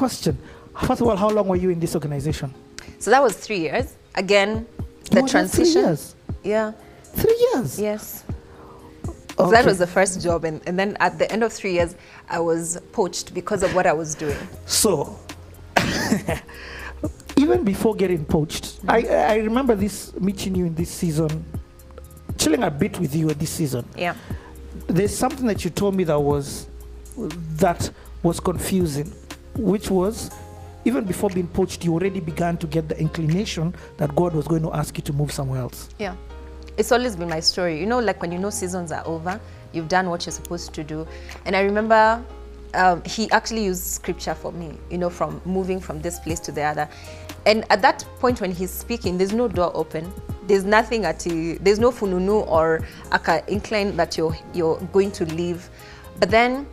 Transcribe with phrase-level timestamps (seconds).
[0.00, 0.38] question.
[0.86, 2.54] First of all, how long were you in this organization?
[2.98, 3.94] So that was three years.
[4.14, 4.66] Again,
[5.10, 6.14] the More than three years.
[6.42, 6.72] Yeah.
[7.02, 7.78] Three years.
[7.78, 8.24] Yes.
[9.36, 11.94] So that was the first job, and, and then at the end of three years,
[12.28, 14.36] I was poached because of what I was doing.
[14.66, 15.18] So,
[17.36, 21.44] even before getting poached, I, I remember this meeting you in this season,
[22.36, 23.84] chilling a bit with you at this season.
[23.96, 24.14] Yeah.
[24.88, 26.66] There's something that you told me that was
[27.64, 27.90] that
[28.22, 29.10] was confusing,
[29.60, 30.30] which was
[30.84, 34.62] even before being poached, you already began to get the inclination that God was going
[34.62, 35.90] to ask you to move somewhere else.
[35.98, 36.16] Yeah.
[36.76, 37.78] It's always been my story.
[37.78, 39.38] You know, like when you know seasons are over,
[39.72, 41.06] you've done what you're supposed to do.
[41.44, 42.24] And I remember
[42.74, 46.52] um, he actually used scripture for me, you know, from moving from this place to
[46.52, 46.88] the other.
[47.46, 50.10] And at that point when he's speaking, there's no door open.
[50.46, 55.26] There's nothing at the, there's no fununu or aka incline that you're, you're going to
[55.26, 55.68] leave.
[56.18, 56.66] But then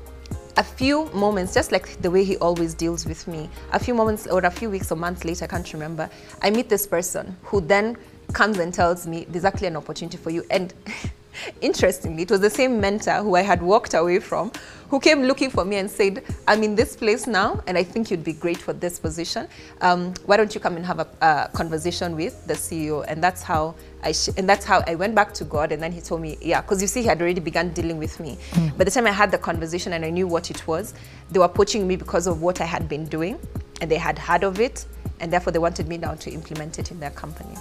[0.57, 4.25] a few moments, just like the way he always deals with me, a few moments
[4.27, 6.09] or a few weeks or months later, I can't remember,
[6.41, 7.95] I meet this person who then
[8.33, 10.43] comes and tells me, there's actually an opportunity for you.
[10.49, 10.73] And
[11.61, 14.51] interestingly, it was the same mentor who I had walked away from
[14.89, 18.09] who came looking for me and said, I'm in this place now and I think
[18.09, 19.47] you'd be great for this position.
[19.81, 23.03] Um, why don't you come and have a, conversation with the CEO?
[23.07, 25.91] And that's how I sh- and that's how I went back to God and then
[25.91, 28.37] he told me, yeah, because you see he had already begun dealing with me.
[28.77, 30.93] By the time I had the conversation and I knew what it was,
[31.31, 33.39] they were poaching me because of what I had been doing
[33.81, 34.85] and they had heard of it
[35.19, 37.55] and therefore they wanted me now to implement it in their company.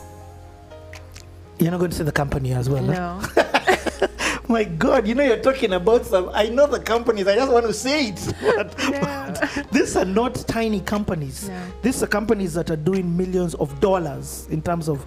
[1.59, 2.85] You're not going to say the company as well.
[2.85, 3.43] huh?
[4.49, 6.31] My God, you know you're talking about some.
[6.33, 7.27] I know the companies.
[7.27, 8.35] I just want to say it.
[8.57, 11.49] But, but these are not tiny companies.
[11.49, 11.61] No.
[11.83, 15.05] These are companies that are doing millions of dollars in terms of,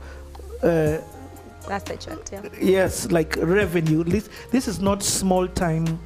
[0.61, 0.97] uh,
[1.67, 2.41] That's the truth, yeah.
[2.61, 4.03] yes, like revenue.
[4.03, 5.99] This this is not small time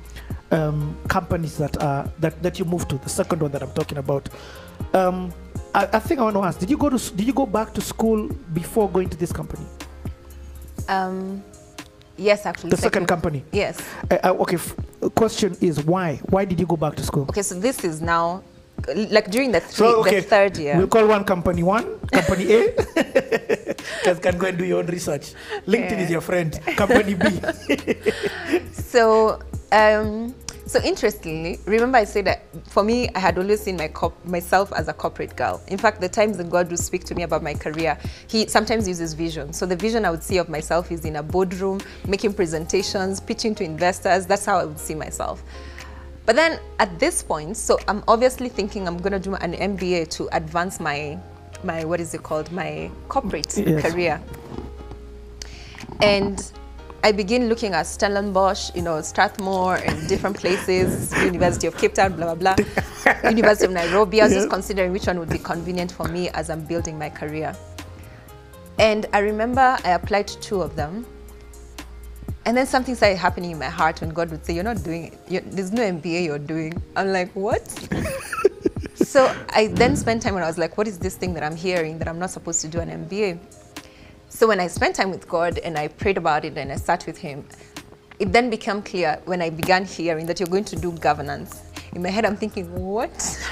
[0.52, 2.98] um, companies that are that that you move to.
[2.98, 4.30] The second one that I'm talking about.
[4.94, 5.33] Um,
[5.73, 7.73] I, I think I want to ask: Did you go to Did you go back
[7.73, 9.66] to school before going to this company?
[10.88, 11.44] Um,
[12.18, 12.70] yes, actually.
[12.72, 13.44] The second company.
[13.52, 13.80] Yes.
[14.10, 14.58] Uh, uh, okay.
[15.16, 16.18] Question is why?
[16.30, 17.24] Why did you go back to school?
[17.30, 18.44] Okay, so this is now,
[18.88, 20.78] like during the, three, So okay, the third year.
[20.78, 22.74] We'll call one company one, company A.
[24.04, 25.34] Guys can go and do your own research.
[25.68, 26.60] LinkedIn is your friend.
[26.78, 27.26] Company B.
[28.94, 29.40] So,
[29.72, 30.36] um,
[30.73, 33.92] so interestingly, remember I said that for me, I had always seen my
[34.26, 35.61] myself as a corporate girl.
[35.67, 37.95] In fact, the times that God would speak to me about my career,
[38.28, 39.54] He sometimes uses vision.
[39.54, 43.54] So the vision I would see of myself is in a boardroom, making presentations, pitching
[43.56, 44.26] to investors.
[44.26, 45.44] That's how I would see myself.
[46.26, 50.10] But then at this point, so I'm obviously thinking I'm going to do an MBA
[50.17, 51.20] to advance my,
[51.64, 53.92] my what is it called, my corporate Yes.
[53.92, 54.20] career.
[56.02, 56.52] And
[57.05, 62.15] I begin looking at Stellenbosch, you know, Strathmore and different places, University of Cape Town,
[62.15, 62.65] blah, blah, blah,
[63.30, 64.21] University of Nairobi.
[64.21, 67.09] I was just considering which one would be convenient for me as I'm building my
[67.09, 67.53] career.
[68.80, 71.05] And I remember I applied to two of them.
[72.45, 75.17] And then something started happening in my heart when God would say, You're not doing
[75.30, 75.52] it.
[75.52, 76.81] there's no MBA you're doing.
[76.95, 77.67] I'm like, What?
[78.95, 81.55] so I then spent time and I was like, What is this thing that I'm
[81.55, 83.39] hearing that I'm not supposed to do an MBA?
[84.36, 87.05] So when I spent time with God and I prayed about it and I sat
[87.05, 87.45] with Him,
[88.17, 91.61] it then became clear when I began hearing that you're going to do governance.
[91.94, 93.14] In my head, I'm thinking, what?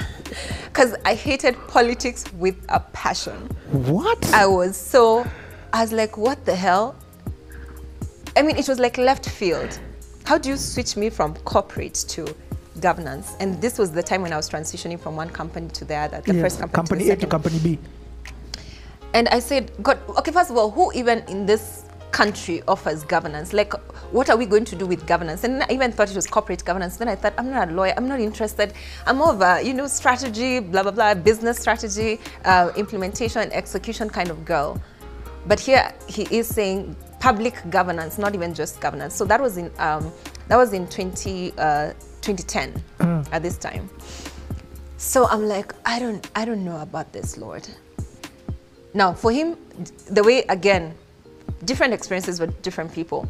[0.64, 3.36] Because I hated politics with a passion.
[3.70, 4.18] what?
[4.32, 5.24] I was so,
[5.72, 6.96] I was like, what the hell?
[8.36, 9.78] I mean, it was like left field.
[10.24, 12.34] How do you switch me from corporate to
[12.80, 13.34] governance?
[13.38, 16.22] And this was the time when I was transitioning from one company to the other,
[16.22, 17.78] the Yes, first company, company to the A to company B.
[19.14, 23.52] And I said, God, okay, first of all, who even in this country offers governance?
[23.52, 23.72] Like,
[24.12, 25.44] what are we going to do with governance?
[25.44, 26.96] And I even thought it was corporate governance.
[26.96, 27.94] Then I thought, I'm not a lawyer.
[27.96, 28.74] I'm not interested.
[29.06, 34.44] I'm a, you know, strategy, blah, blah, blah, business strategy, uh, implementation, execution kind of
[34.44, 34.80] girl.
[35.46, 39.14] But here he is saying public governance, not even just governance.
[39.14, 40.12] So that was in, um,
[40.48, 42.82] that was in 20, uh, 2010
[43.32, 43.90] at this time.
[44.96, 47.66] So I'm like, I don't, I don't know about this, Lord.
[48.94, 49.56] Now, for him,
[50.10, 50.94] the way, again,
[51.64, 53.28] different experiences with different people.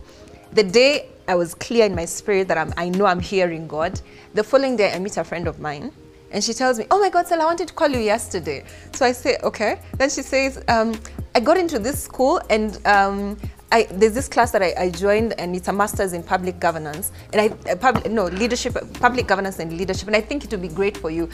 [0.53, 4.01] The day I was clear in my spirit that I'm, I know I'm hearing God,
[4.35, 5.93] the following day I meet a friend of mine
[6.33, 8.65] and she tells me, Oh my God, Sel, I wanted to call you yesterday.
[8.93, 9.81] So I say, Okay.
[9.99, 10.99] Then she says, um,
[11.35, 13.39] I got into this school and um,
[13.71, 17.13] I, there's this class that I, I joined and it's a master's in public governance
[17.33, 20.09] and I, uh, public, no, leadership, public governance and leadership.
[20.09, 21.29] And I think it would be great for you.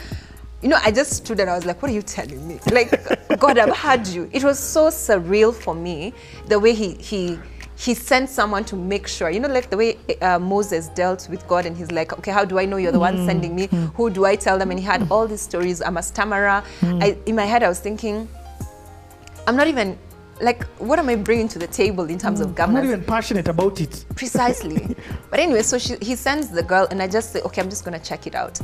[0.61, 2.59] You know, I just stood and I was like, what are you telling me?
[2.71, 2.91] Like,
[3.39, 4.29] God, I've had you.
[4.33, 6.13] It was so surreal for me,
[6.47, 7.39] the way he, he,
[7.77, 11.47] he sent someone to make sure, you know, like the way uh, Moses dealt with
[11.47, 13.67] God and he's like, okay, how do I know you're the one sending me?
[13.67, 13.85] Mm-hmm.
[13.95, 14.69] Who do I tell them?
[14.69, 15.81] And he had all these stories.
[15.81, 16.61] I'm a stammerer.
[16.81, 17.03] Mm-hmm.
[17.03, 18.27] I, in my head, I was thinking,
[19.47, 19.97] I'm not even,
[20.41, 22.83] like, what am I bringing to the table in terms of governance?
[22.83, 24.03] I'm not even passionate about it.
[24.13, 24.93] Precisely.
[25.29, 27.85] but anyway, so she, he sends the girl, and I just say, okay, I'm just
[27.85, 28.59] going to check it out.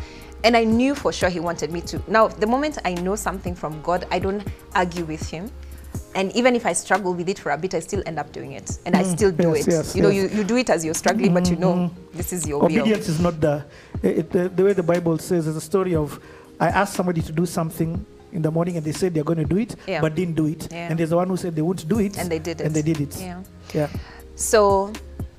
[0.45, 1.99] And I knew for sure he wanted me to.
[2.07, 4.43] Now, the moment I know something from God, I don't
[4.75, 5.51] argue with him.
[6.13, 8.51] And even if I struggle with it for a bit, I still end up doing
[8.51, 8.77] it.
[8.85, 9.17] And I mm.
[9.17, 9.71] still do yes, it.
[9.71, 10.31] yes, you know, yes.
[10.31, 12.17] you, you do it as you're struggling, but you know mm-hmm.
[12.17, 12.67] this is your will.
[12.67, 13.65] Obedience is not the,
[14.03, 15.47] it, the the way the Bible says.
[15.47, 16.19] is a story of
[16.59, 19.45] I asked somebody to do something in the morning and they said they're going to
[19.45, 19.99] do it, Yeah.
[19.99, 20.67] but didn't do it.
[20.71, 20.89] Yeah.
[20.89, 22.75] And there's the one who said they won't do it, And they did it and
[22.75, 23.19] they did it.
[23.19, 23.41] Yeah.
[23.73, 23.89] Yeah.
[24.35, 24.93] So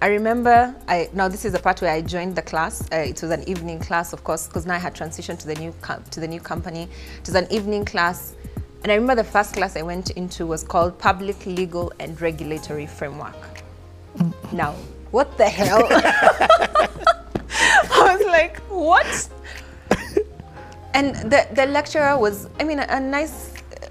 [0.06, 2.80] I remember I now this is the part where I joined the class.
[2.92, 5.56] Uh, it was an evening class, of course, because now I had transitioned to the
[5.56, 5.74] new
[6.12, 6.84] to the new company.
[6.84, 8.36] It was an evening class,
[8.84, 12.86] and I remember the first class I went into was called Public Legal and Regulatory
[12.86, 13.64] Framework.
[14.52, 14.76] now,
[15.10, 15.84] what the hell?
[15.90, 19.28] I was like, what?
[20.94, 23.45] and the, the lecturer was, I mean, a, a nice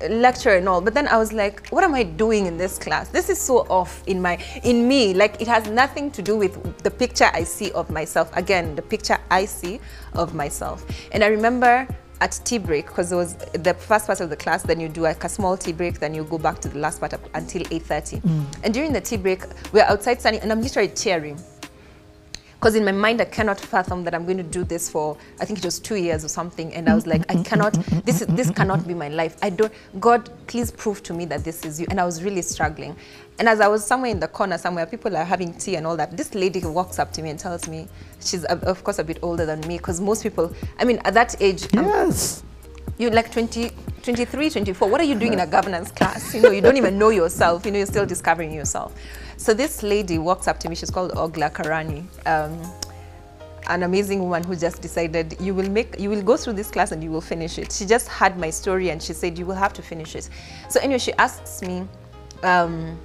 [0.10, 3.10] lecturer and all, but then I was like, what am I doing in this class?
[3.10, 5.14] This is so off in my, in me.
[5.14, 8.36] Like it has nothing to do with the picture I see of myself.
[8.36, 9.80] Again, the picture I see
[10.14, 10.86] of myself.
[11.12, 11.88] And I remember
[12.22, 15.02] at tea break, because it was the first part of the class, then you do
[15.02, 17.62] like a small tea break, then you go back to the last part up until
[17.64, 18.22] 8.30.
[18.22, 18.46] Mm.
[18.64, 19.44] And during the tea break,
[19.74, 21.38] we're outside studying, and I'm literally tearing
[22.66, 25.46] because in my mind I cannot fathom that I'm going to do this for I
[25.46, 27.74] think it was two years or something, and I was like, I cannot.
[28.06, 29.38] This is this cannot be my life.
[29.44, 29.72] I don't.
[30.00, 31.86] God, please prove to me that this is you.
[31.92, 32.96] And I was really struggling.
[33.38, 35.96] And as I was somewhere in the corner somewhere, people are having tea and all
[35.98, 36.18] that.
[36.18, 37.88] This lady walks up to me and tells me,
[38.20, 41.40] she's of course a bit older than me, because most people, I mean, at that
[41.40, 42.42] age, I'm- Yes.
[42.98, 43.70] you're like 20,
[44.06, 44.88] 23, 24.
[44.88, 46.32] What are you doing in a governance class?
[46.36, 47.66] You know, you don't even know yourself.
[47.66, 48.94] You know, you're still discovering yourself.
[49.38, 50.76] So this lady walks up to me.
[50.76, 52.04] She's called Ogla Karani.
[52.28, 52.62] Um,
[53.68, 56.92] an amazing woman who just decided you will make you will go through this class
[56.92, 57.72] and you will finish it.
[57.72, 60.30] She just had my story and she said you will have to finish it.
[60.70, 61.88] So anyway, she asks me,
[62.44, 63.00] um,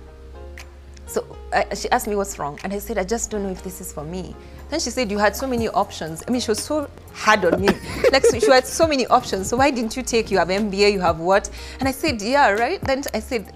[1.07, 3.63] so uh, she asked me what's wrong, and I said I just don't know if
[3.63, 4.35] this is for me.
[4.69, 6.23] Then she said you had so many options.
[6.27, 7.69] I mean, she was so hard on me.
[8.13, 9.49] like so she had so many options.
[9.49, 10.31] So why didn't you take?
[10.31, 11.51] You have MBA, you have what?
[11.81, 12.81] And I said yeah, right.
[12.83, 13.53] Then I said,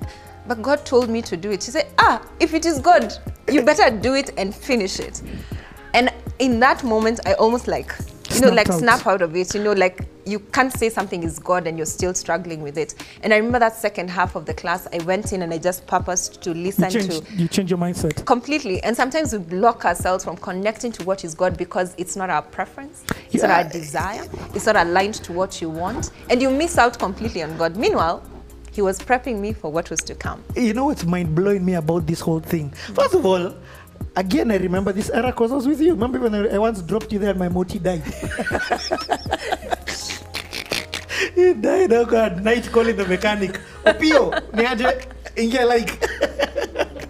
[0.47, 1.63] but God told me to do it.
[1.63, 3.13] She said ah, if it is God,
[3.51, 5.23] you better do it and finish it.
[5.93, 7.95] And in that moment, I almost like
[8.35, 8.79] you know like out.
[8.79, 9.55] snap out of it.
[9.55, 12.95] You know like you can't say something is God and you're still struggling with it.
[13.23, 15.87] And I remember that second half of the class, I went in and I just
[15.87, 18.25] purposed to You listen change, to you change your mindset.
[18.25, 22.31] completely and sometimes we block ourselves from connecting to what is god because it's not
[22.31, 26.51] our preference it's not our desire it's not aligned to what you want and you
[26.51, 28.23] miss out completely on god meanwhile
[28.73, 31.75] he was prepping me for what was to come You know what's mind blowing me
[31.75, 32.71] about this whole thing?
[32.95, 33.55] First of all,
[34.17, 35.93] again, I remember this era because I was with you.
[35.93, 38.03] Remember when I, I once dropped you there and my moti died?
[41.35, 41.93] he died.
[41.93, 43.61] Oh God, night calling the mechanic.
[43.85, 45.07] Opio, niaje,
[45.37, 46.03] inge like.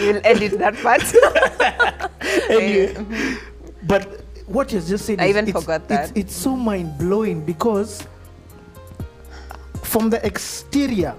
[0.00, 1.02] you'll edit that part
[2.50, 3.36] anyway, eh,
[3.84, 4.52] but mm-hmm.
[4.52, 6.16] what you just said, I is even it's- forgot it's, that.
[6.16, 8.06] It's, so mind blowing because
[9.82, 11.14] from the exterior,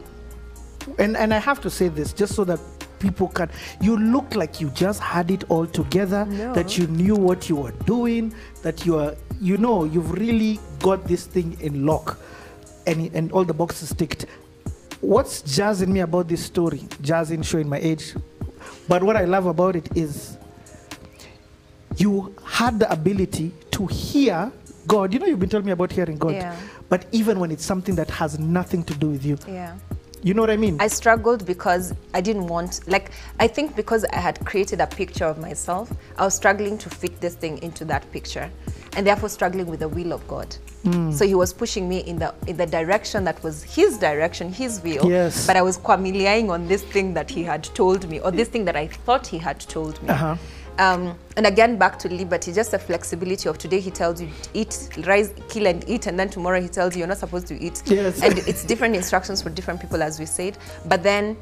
[1.00, 2.60] and and I have to say this just so that
[3.06, 3.50] people can,
[3.82, 6.54] you look like you just had it all together, No.
[6.54, 8.34] that you knew what you were doing,
[8.64, 12.18] that you are, you know, you've really got this thing in lock,
[12.88, 14.26] and and all the boxes ticked.
[15.02, 16.82] What's jazzing me about this story?
[17.02, 18.16] Jazzing, showing my age.
[18.88, 20.38] But what I love about it is
[21.98, 24.52] you had the ability to hear
[24.88, 25.14] God.
[25.14, 26.34] You know, you've been telling me about hearing God.
[26.34, 26.56] Yeah.
[26.90, 29.76] But even when it's something that has nothing to do with you, yeah
[30.26, 30.78] you know what I mean?
[30.82, 35.26] I struggled because I didn't want, like, I think because I had created a picture
[35.26, 38.50] of myself, I was struggling to fit this thing into that picture,
[38.98, 40.56] and therefore struggling with the will of God.
[41.12, 44.82] So He was pushing me in the in the direction that was His direction, His
[44.82, 45.10] will.
[45.10, 45.48] Yes.
[45.48, 48.66] But I was familiaring on this thing that He had told me, or this thing
[48.66, 50.10] that I thought He had told me.
[50.10, 50.36] Uh-huh.
[50.78, 53.80] Um, and again, back to liberty, just the flexibility of today.
[53.80, 57.08] He tells you eat, rise, kill, and eat, and then tomorrow he tells you you're
[57.08, 57.82] not supposed to eat.
[57.86, 58.22] Yes.
[58.22, 60.58] And it's different instructions for different people, as we said.
[60.86, 61.38] But then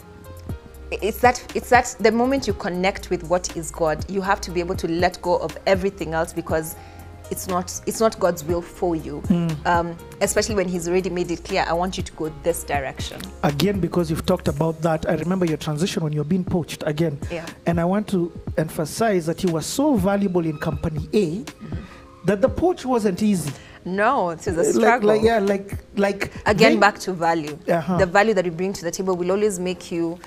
[0.91, 4.51] it's that it's that the moment you connect with what is God, you have to
[4.51, 6.75] be able to let go of everything else because
[7.33, 9.15] it's not it's not God's will for you.
[9.31, 9.47] Hmm.
[9.65, 13.19] Um, especially when He's already made it clear, I want you to go this direction.
[13.43, 17.19] again, because you've talked about that, I remember your transition when you're being poached again.
[17.31, 17.45] Yeah.
[17.65, 21.43] And I want to emphasize that you were so valuable in company A
[22.25, 23.51] that the poach wasn't easy.
[23.85, 25.07] No, it is a Like, struggle.
[25.09, 27.97] like, yeah, like, like again they- back to value Uh-huh.
[27.97, 30.17] the value that you bring to the table will always make you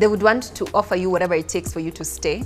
[0.00, 2.44] they would want to offer you whatever it takes for you to stay.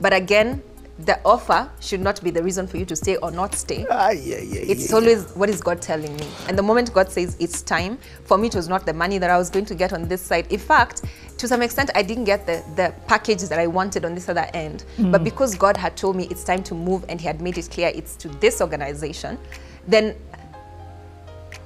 [0.00, 0.62] But again,
[0.98, 3.86] the offer should not be the reason for you to stay or not stay.
[3.88, 4.96] Ah, yeah, yeah, It's yeah.
[4.96, 6.26] always what is God telling me.
[6.48, 9.30] And the moment God says it's time, for me, it was not the money that
[9.30, 10.50] I was going to get on this side.
[10.50, 11.04] In fact,
[11.36, 14.48] to some extent, I didn't get the, the package that I wanted on this other
[14.54, 14.84] end.
[14.98, 17.70] But because God had told me it's time to move and He had made it
[17.70, 19.38] clear it's to this organization,
[19.86, 20.16] then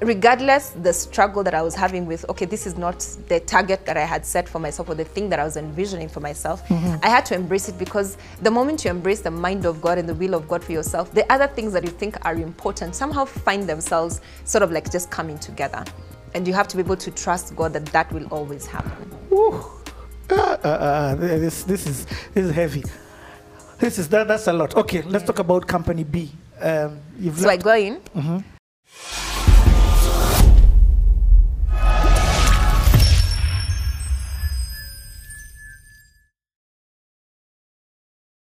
[0.03, 3.97] regardless the struggle that I was having with, okay, this is not the target that
[3.97, 7.09] I had set for myself or the thing that I was envisioning for myself, I
[7.09, 10.15] had to embrace it because the moment you embrace the mind of God and the
[10.15, 13.69] will of God for yourself, the other things that you think are important somehow find
[13.69, 15.85] themselves sort of like just coming together.
[16.35, 19.11] And you have to be able to trust God that that will always happen.
[19.31, 19.63] Woo.
[20.31, 22.83] Ah, ah, ah, this, this is this is heavy.
[23.79, 24.75] This is that, that's a lot.
[24.77, 26.31] Okay, let's talk about company B.
[26.61, 28.01] Um, you've So I go in.